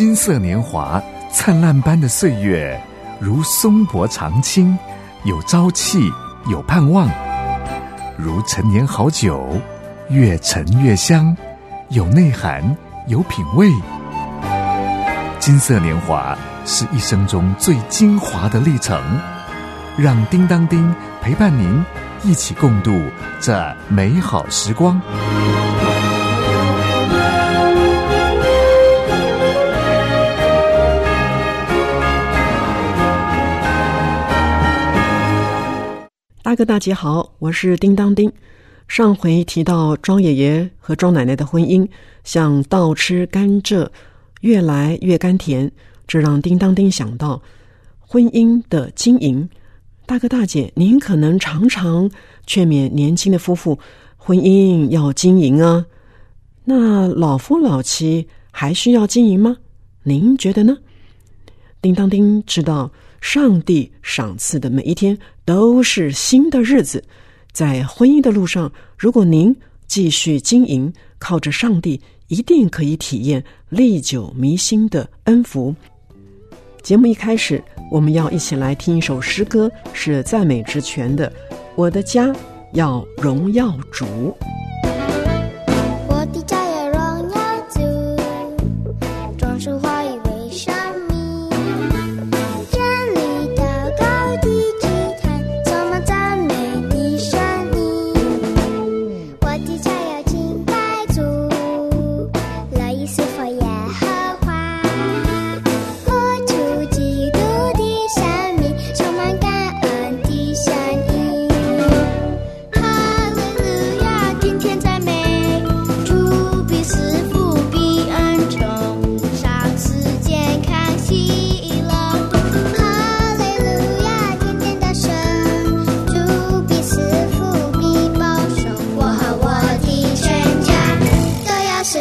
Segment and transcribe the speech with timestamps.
[0.00, 0.98] 金色年华，
[1.30, 2.82] 灿烂般的岁月，
[3.18, 4.74] 如松柏长青，
[5.24, 6.10] 有朝气，
[6.46, 7.06] 有盼望；
[8.16, 9.60] 如陈年好酒，
[10.08, 11.36] 越陈越香，
[11.90, 12.74] 有内涵，
[13.08, 13.70] 有品味。
[15.38, 18.98] 金色年华是一生中最精华的历程，
[19.98, 21.84] 让叮当叮陪伴您
[22.22, 22.98] 一起共度
[23.38, 24.98] 这美好时光。
[36.50, 38.32] 大哥大姐好，我是叮当叮。
[38.88, 41.88] 上回提到庄爷爷和庄奶奶的婚姻，
[42.24, 43.88] 像倒吃甘蔗，
[44.40, 45.70] 越来越甘甜，
[46.08, 47.40] 这让叮当叮想到
[48.00, 49.48] 婚姻的经营。
[50.06, 52.10] 大哥大姐，您可能常常
[52.48, 53.78] 劝勉年轻的夫妇，
[54.16, 55.86] 婚姻要经营啊。
[56.64, 59.58] 那老夫老妻还需要经营吗？
[60.02, 60.78] 您觉得呢？
[61.80, 62.90] 叮当叮知道。
[63.20, 67.02] 上帝赏赐的每一天都是新的日子，
[67.52, 69.54] 在婚姻的路上，如果您
[69.86, 75.74] 继续经营，靠着上帝，一定可以体验历久弥新的恩福。
[76.82, 81.30] 节目一开始，我们要一起来听一首诗歌，是赞美之泉的
[81.76, 82.34] 《我的家
[82.72, 84.06] 要荣耀主》。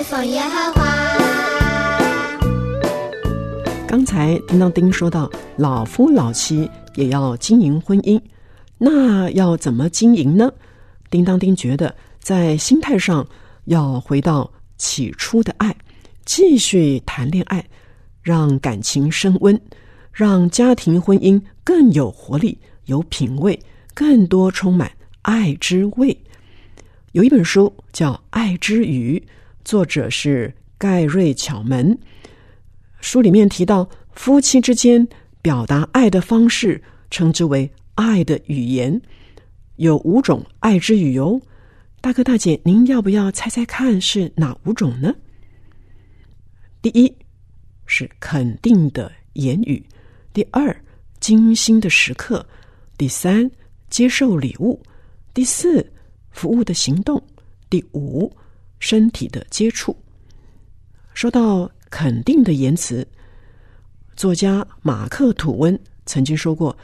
[0.09, 0.83] 颂耶和华
[3.87, 8.19] 刚才叮当丁说到，老夫老妻也要经营婚姻，
[8.79, 10.51] 那要怎么经营呢？
[11.11, 13.23] 叮当丁觉得，在心态上
[13.65, 15.75] 要回到起初的爱，
[16.25, 17.63] 继续谈恋爱，
[18.23, 19.61] 让感情升温，
[20.11, 23.59] 让家庭婚姻更有活力、有品味，
[23.93, 26.19] 更多充满爱之味。
[27.11, 29.23] 有一本书叫《爱之语》，
[29.63, 31.97] 作者是盖瑞·巧门。
[33.01, 35.07] 书里面提到，夫妻之间
[35.41, 39.01] 表达爱的方式称之为爱的语言，
[39.77, 41.39] 有五种爱之语哟。
[42.01, 45.13] 大哥大姐，您要不要猜猜看是哪五种呢？
[46.81, 47.13] 第一
[47.85, 49.83] 是肯定的言语，
[50.31, 50.73] 第二
[51.19, 52.45] 精心的时刻，
[52.97, 53.49] 第三
[53.89, 54.81] 接受礼物，
[55.33, 55.85] 第四
[56.31, 57.21] 服务的行动，
[57.69, 58.31] 第五
[58.79, 59.95] 身体的接触。
[61.13, 61.69] 说到。
[61.91, 63.03] 肯定的言辞。
[64.15, 66.77] 作家马克·吐温曾经说过：“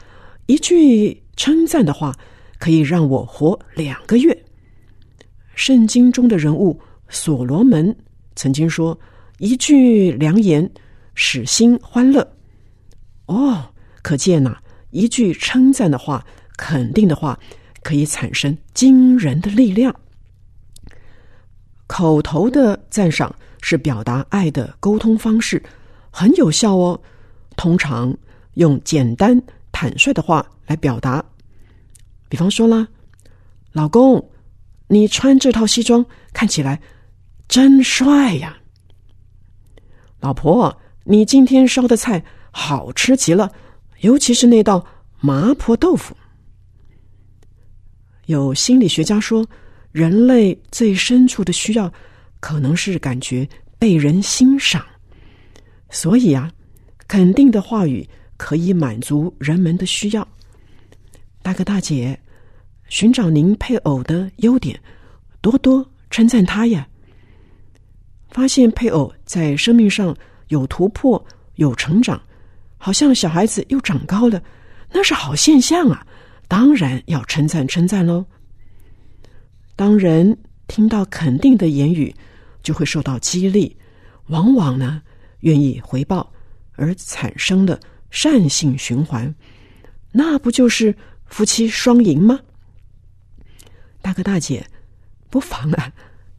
[0.46, 2.12] 一句称赞的话
[2.58, 4.36] 可以让我活两个月。”
[5.54, 6.76] 圣经中的人物
[7.08, 7.96] 所罗门
[8.34, 8.98] 曾经说
[9.38, 10.68] ：“一句良言
[11.14, 12.36] 使心欢乐。”
[13.26, 13.64] 哦，
[14.02, 14.58] 可见呐，
[14.90, 17.38] 一句称赞的话、肯定的话，
[17.84, 19.94] 可以产生惊人的力量。
[21.86, 23.34] 口头的赞赏。
[23.62, 25.60] 是表达爱的沟通方式，
[26.12, 27.00] 很有效哦。
[27.56, 28.16] 通常
[28.54, 29.42] 用简单
[29.72, 31.24] 坦率的话来表达，
[32.28, 32.86] 比方说啦
[33.72, 34.24] ：“老公，
[34.86, 36.80] 你穿这套西装看起来
[37.48, 38.56] 真帅呀
[40.20, 43.50] ！”“老婆，你今天烧的菜好吃极了，
[44.02, 44.86] 尤其是那道
[45.18, 46.16] 麻婆豆腐。”
[48.26, 49.44] 有心理学家说，
[49.96, 51.90] 人类最深处的需要。
[52.38, 53.48] 可能是感觉
[53.78, 54.84] 被人欣赏，
[55.88, 56.52] 所以啊，
[57.08, 58.06] 肯定的话语
[58.36, 60.28] 可以满足人们的需要。
[61.42, 62.16] 大哥大姐，
[62.88, 64.78] 寻找您配偶的优点，
[65.40, 66.86] 多多称赞他呀。
[68.30, 70.14] 发现配偶在生命上
[70.48, 71.20] 有突破、
[71.54, 72.20] 有成长，
[72.76, 74.40] 好像小孩子又长高了，
[74.92, 76.06] 那是好现象啊！
[76.46, 78.24] 当然要称赞称赞喽。
[79.76, 80.36] 当人。
[80.68, 82.12] 听到肯定的言语，
[82.60, 83.76] 就会受到激励，
[84.26, 85.00] 往往呢
[85.42, 86.28] 愿意回报，
[86.72, 87.78] 而产生了
[88.10, 89.32] 善性循环，
[90.10, 90.92] 那不就是
[91.26, 92.40] 夫妻双赢吗？
[94.02, 94.68] 大哥大姐，
[95.30, 95.92] 不妨啊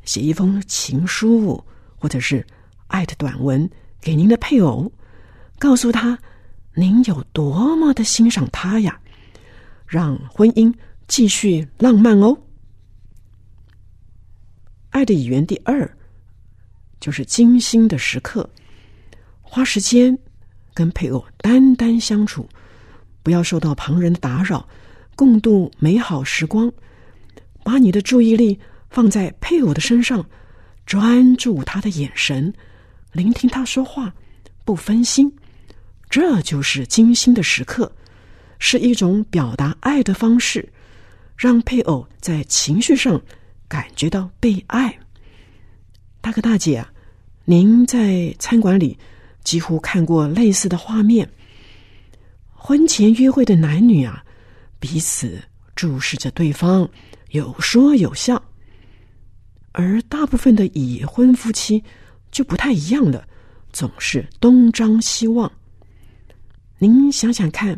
[0.04, 1.64] 写一封情书，
[1.96, 2.46] 或者是
[2.88, 3.68] 爱的短文
[4.02, 4.92] 给您的配偶，
[5.58, 6.20] 告诉他
[6.76, 9.00] 您有多么的欣赏他呀，
[9.88, 10.72] 让婚姻
[11.08, 12.38] 继续浪漫哦。
[14.98, 15.88] 爱的语言第二
[17.00, 18.50] 就是精心的时刻，
[19.44, 20.18] 花时间
[20.74, 22.50] 跟配偶单单相处，
[23.22, 24.68] 不要受到旁人的打扰，
[25.16, 26.74] 共度美好时光。
[27.64, 28.60] 把你的注意力
[28.90, 30.28] 放在配偶的身上，
[30.88, 32.52] 专注他的眼神，
[33.12, 34.12] 聆听他说话，
[34.66, 35.32] 不分心。
[36.10, 37.92] 这就是精心的时刻，
[38.58, 40.68] 是一种表达爱的方式，
[41.38, 43.22] 让配偶在情绪上
[43.68, 44.98] 感觉到被爱。
[46.22, 46.92] 大哥大姐啊，
[47.46, 48.98] 您在餐馆里
[49.44, 51.30] 几乎看过类似的画面：
[52.52, 54.24] 婚前约会的男女啊，
[54.80, 55.42] 彼此
[55.76, 56.90] 注视着对方。
[57.32, 58.42] 有说有笑，
[59.74, 61.84] 而大部分的已婚夫妻
[62.32, 63.28] 就不太一样了，
[63.74, 65.52] 总是东张西望。
[66.78, 67.78] 您想想看，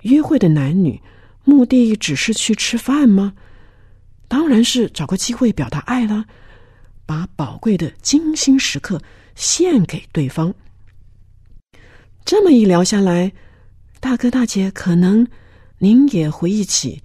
[0.00, 1.00] 约会的男女
[1.44, 3.32] 目的只是去吃饭吗？
[4.32, 6.24] 当然是找个机会表达爱了，
[7.04, 8.98] 把宝贵的精心时刻
[9.34, 10.54] 献给对方。
[12.24, 13.30] 这么一聊下来，
[14.00, 15.28] 大哥大姐，可能
[15.76, 17.02] 您也回忆起。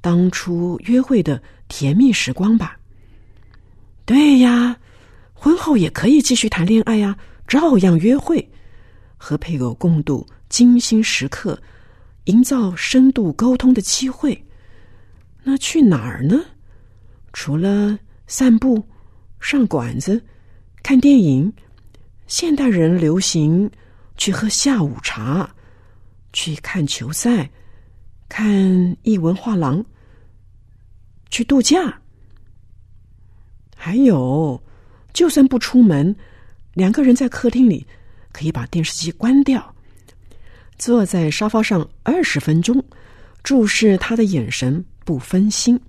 [0.00, 2.78] 当初约会的甜蜜时光吧。
[4.06, 4.78] 对呀，
[5.34, 7.14] 婚后也可以继续谈恋爱呀，
[7.46, 8.50] 照样约会，
[9.18, 11.60] 和配偶共度精心时刻，
[12.24, 14.42] 营造深度沟通的机会。
[15.42, 16.42] 那去哪儿呢？
[17.32, 18.82] 除了散步、
[19.40, 20.22] 上馆子、
[20.82, 21.52] 看电影，
[22.26, 23.70] 现代人流行
[24.16, 25.48] 去喝下午茶，
[26.32, 27.50] 去看球赛。
[28.32, 29.84] 看艺文画廊，
[31.30, 32.00] 去度假，
[33.74, 34.62] 还有，
[35.12, 36.14] 就算不出门，
[36.74, 37.84] 两个人在客厅里
[38.30, 39.74] 可以把电视机关掉，
[40.78, 42.80] 坐在沙发上二十分钟，
[43.42, 45.80] 注视他的眼神，不分心，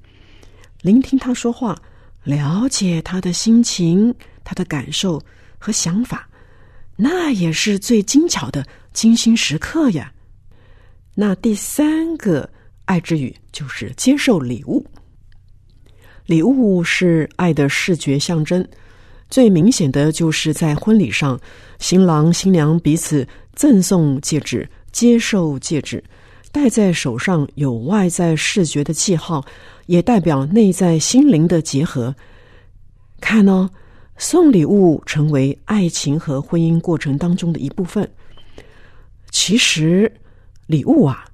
[0.81, 1.79] 聆听他说话，
[2.23, 4.13] 了解他的心情、
[4.43, 5.21] 他的感受
[5.57, 6.27] 和想法，
[6.95, 10.11] 那也是最精巧的精心时刻呀。
[11.13, 12.49] 那第三个
[12.85, 14.85] 爱之语就是接受礼物。
[16.25, 18.65] 礼物是爱的视觉象征，
[19.29, 21.39] 最明显的就是在婚礼上，
[21.79, 26.03] 新郎新娘彼此赠送戒指，接受戒指，
[26.51, 29.45] 戴在手上有外在视觉的记号，
[29.85, 32.15] 也代表内在心灵的结合。
[33.19, 33.69] 看哦，
[34.17, 38.09] 送礼物成为爱情和婚姻过程当中的一部分。
[39.29, 40.11] 其实。
[40.67, 41.25] 礼物啊，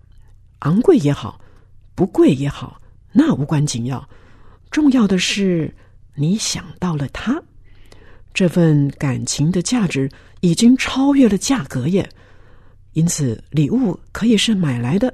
[0.60, 1.40] 昂贵也好，
[1.94, 2.82] 不贵也好，
[3.12, 4.10] 那无关紧要。
[4.72, 5.76] 重要的是
[6.16, 7.40] 你想到了他，
[8.34, 10.10] 这份感情的价值
[10.40, 12.10] 已经超越了价格耶。
[12.98, 15.14] 因此，礼物可以是买来的，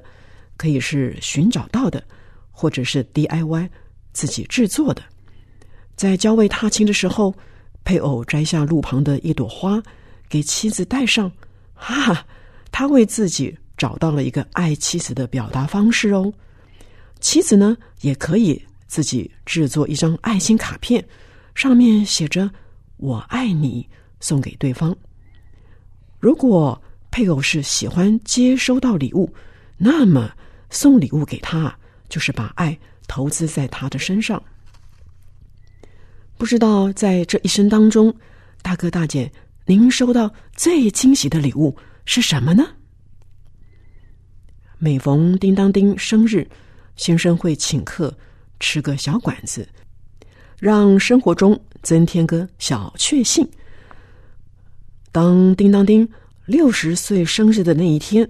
[0.55, 2.01] 可以是寻找到的，
[2.49, 3.67] 或者是 DIY
[4.13, 5.03] 自己制作的。
[5.97, 7.35] 在郊外踏青的时候，
[7.83, 9.83] 配偶摘下路旁的一朵花，
[10.29, 11.29] 给妻子戴上，
[11.73, 12.25] 哈哈，
[12.71, 13.53] 他为自己。
[13.75, 16.31] 找到了一个爱妻子的表达方式哦，
[17.19, 21.03] 妻子呢也可以自己制作一张爱心卡片，
[21.53, 22.49] 上面写着
[22.97, 23.85] “我爱你”，
[24.21, 24.95] 送给对方。
[26.19, 26.81] 如果
[27.13, 29.31] 配偶是喜欢接收到礼物，
[29.77, 30.31] 那么
[30.71, 31.71] 送礼物给他
[32.09, 32.75] 就是把爱
[33.07, 34.41] 投资在他的身上。
[36.39, 38.11] 不知道在这一生当中，
[38.63, 39.31] 大哥大姐，
[39.67, 42.65] 您收到最惊喜的礼物是什么呢？
[44.79, 46.49] 每逢叮当叮生日，
[46.95, 48.11] 先生会请客
[48.59, 49.69] 吃个小馆子，
[50.57, 53.47] 让生活中增添个小确幸。
[55.11, 56.09] 当叮当叮
[56.45, 58.29] 六十岁生日的那一天，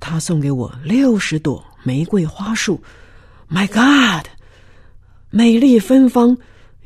[0.00, 2.82] 他送给我六十朵玫瑰花束。
[3.48, 4.26] My God，
[5.30, 6.36] 美丽芬芳，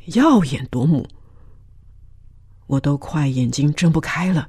[0.05, 1.07] 耀眼夺目，
[2.67, 4.47] 我都快眼睛睁不开了，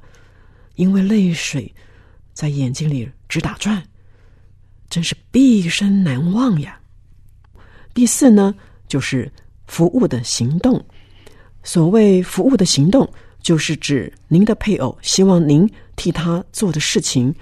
[0.75, 1.73] 因为泪水
[2.33, 3.81] 在眼睛里直打转。
[4.87, 6.79] 真是毕生难忘呀！
[7.93, 8.53] 第四呢，
[8.87, 9.31] 就是
[9.65, 10.83] 服务的行动。
[11.63, 13.09] 所谓服务的行动，
[13.41, 17.33] 就是指您的配偶希望您替他做的事情，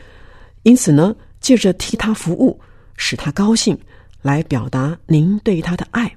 [0.63, 2.59] 因此呢，借着替他服务，
[2.97, 3.77] 使他高兴，
[4.21, 6.11] 来表达您对他的爱。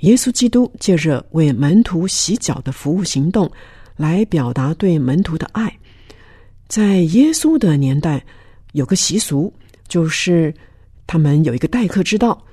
[0.00, 3.50] 耶稣基督借着为门徒洗脚的服务行动，
[3.96, 5.74] 来表达对门徒的爱。
[6.68, 8.24] 在耶稣的年代，
[8.72, 9.52] 有个习俗。
[9.88, 10.52] 就是
[11.06, 12.44] 他们有一个待客之道，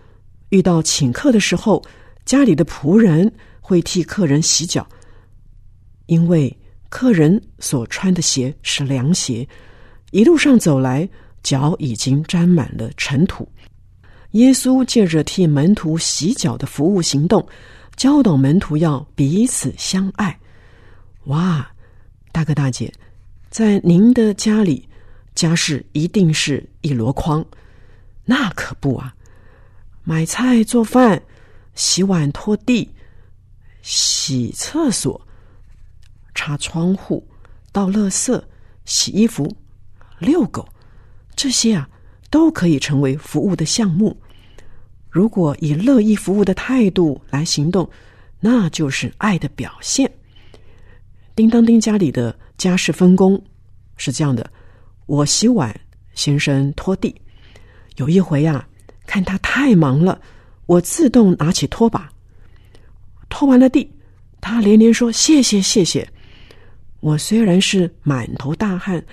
[0.50, 1.84] 遇到请客的时候，
[2.26, 4.88] 家里的仆人会替客人洗脚，
[6.06, 6.56] 因为
[6.90, 9.48] 客人所穿的鞋是凉鞋，
[10.12, 11.08] 一路上走来，
[11.42, 13.48] 脚已经沾满了尘土。
[14.32, 17.48] 耶稣借着替门徒洗脚的服务行动，
[17.96, 20.40] 教导门徒要彼此相爱。
[21.26, 21.72] 哇，
[22.32, 22.92] 大哥大姐，
[23.50, 24.88] 在您的家里，
[25.36, 27.46] 家事一定是一箩筐？
[28.26, 29.14] 那可不啊！
[30.04, 31.22] 买菜、做饭、
[31.76, 32.90] 洗碗、拖地、
[33.82, 35.20] 洗厕所、
[36.36, 37.26] 擦窗户、
[37.72, 38.42] 倒垃圾、
[38.86, 39.56] 洗衣服、
[40.20, 40.68] 遛狗，
[41.36, 41.90] 这些啊，
[42.30, 44.16] 都可以成为服务的项目。
[45.10, 47.90] 如果以乐意服务的态度来行动，
[48.40, 50.12] 那就是爱的表现。
[51.36, 53.42] 叮当叮家里的家事分工
[53.96, 54.50] 是这样的：
[55.06, 55.74] 我洗碗，
[56.14, 57.16] 先生拖地。
[57.98, 58.68] 有一回呀，
[59.06, 60.20] 看他太忙了，
[60.66, 62.12] 我自动拿起拖把，
[63.30, 63.92] 拖完了地，
[64.42, 66.08] 他连连说谢谢谢谢。
[67.04, 69.04] 我虽然是满头大汗，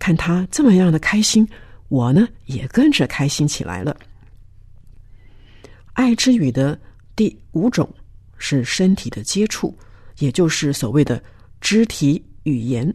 [0.00, 1.48] 看他这么样的开心，
[1.86, 3.96] 我呢也跟着开心起来了。
[5.92, 6.76] 爱之语的
[7.14, 7.88] 第五种
[8.36, 9.72] 是身体的接触，
[10.18, 11.22] 也就是所谓的
[11.60, 12.92] 肢体语言，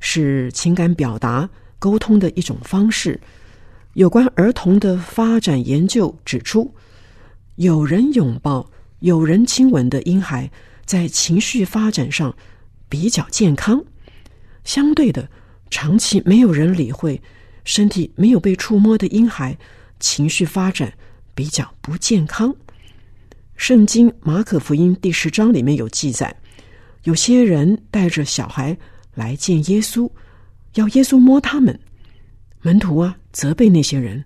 [0.00, 1.46] 是情感表达、
[1.78, 3.20] 沟通的一种方式。
[3.92, 6.74] 有关儿童的发展研究指出，
[7.56, 8.66] 有人拥抱、
[9.00, 10.50] 有人亲吻的婴孩，
[10.86, 12.34] 在情绪发展上
[12.88, 13.84] 比较健康。
[14.64, 15.28] 相对的，
[15.70, 17.20] 长期没有人理会、
[17.64, 19.56] 身体没有被触摸的婴孩，
[20.00, 20.92] 情绪发展。
[21.36, 22.56] 比较不健康。
[23.56, 26.34] 圣经马可福音第十章里面有记载，
[27.02, 28.74] 有些人带着小孩
[29.12, 30.10] 来见耶稣，
[30.76, 31.78] 要耶稣摸他们。
[32.62, 34.24] 门徒啊，责备那些人，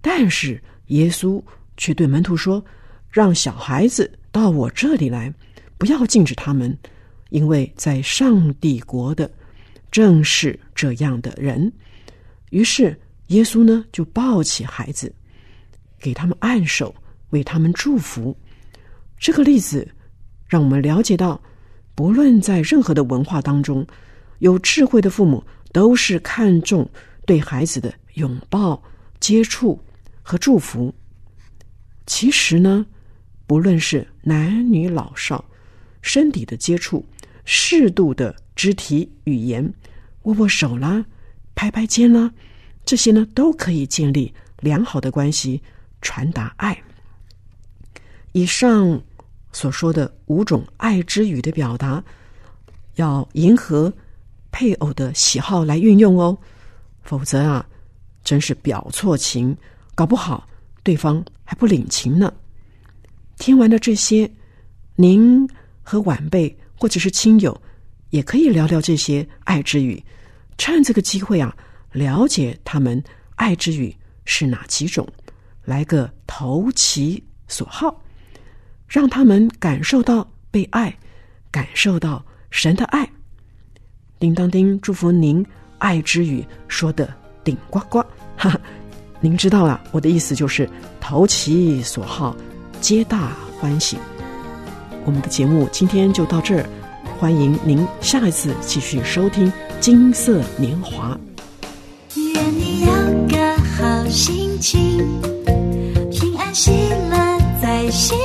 [0.00, 1.42] 但是耶稣
[1.76, 2.64] 却对门徒说
[3.12, 5.30] ：“让小孩子到我这里来，
[5.76, 6.74] 不要禁止他们，
[7.30, 9.30] 因为在上帝国的
[9.90, 11.72] 正是这样的人。”
[12.50, 15.12] 于是耶稣呢，就抱起孩子。
[16.02, 16.94] 给他们按手，
[17.28, 18.34] 为他们祝福。
[19.18, 19.86] 这个例子
[20.48, 21.38] 让我们了解到，
[21.94, 23.86] 不论在任何的文化当中，
[24.38, 26.88] 有智慧的父母都是看重
[27.26, 28.82] 对孩子的拥抱、
[29.20, 29.78] 接触
[30.22, 30.90] 和祝福。
[32.06, 32.86] 其实呢，
[33.46, 35.44] 不论是男女老少，
[36.00, 37.04] 身体的接触、
[37.44, 39.72] 适度的肢体语言、
[40.22, 41.04] 握握手啦、
[41.54, 42.32] 拍拍肩啦，
[42.84, 45.60] 这些呢，都可以建立良好的关系。
[46.02, 46.82] 传达爱。
[48.32, 48.98] 以上
[49.52, 52.02] 所说的五种爱之语的表达，
[52.94, 53.92] 要迎合
[54.50, 56.38] 配偶的喜好来运用哦，
[57.02, 57.68] 否则啊，
[58.24, 59.54] 真是表错情，
[59.94, 60.48] 搞不好
[60.82, 62.32] 对方还不领情呢。
[63.36, 64.30] 听完了这些，
[64.96, 65.46] 您
[65.82, 67.60] 和晚辈或者是亲友
[68.08, 70.02] 也可以聊聊这些爱之语，
[70.56, 71.54] 趁这个机会啊，
[71.92, 73.00] 了解他们
[73.34, 73.94] 爱之语
[74.24, 75.06] 是哪几种。
[75.62, 78.02] 来个投其所好，
[78.88, 80.96] 让他们感受到被爱，
[81.50, 83.08] 感受到神的爱。
[84.18, 85.44] 叮当叮，祝福您
[85.76, 87.12] 爱之语说的
[87.44, 87.98] 顶呱呱，
[88.36, 88.60] 哈哈！
[89.20, 90.68] 您知道了，我的意思就是
[90.98, 92.34] 投其所好，
[92.80, 93.98] 皆大欢喜。
[95.04, 96.66] 我们的节目今天就到这儿，
[97.18, 99.46] 欢迎您下一次继续收听
[99.80, 101.18] 《金色年华》。
[102.34, 102.92] 愿你有
[103.28, 104.98] 个好心情。
[106.10, 106.70] 平安喜
[107.10, 108.16] 乐在心